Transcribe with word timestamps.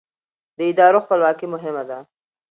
د 0.57 0.59
ادارو 0.71 1.03
خپلواکي 1.05 1.45
مهمه 1.53 1.83
ده 1.89 1.97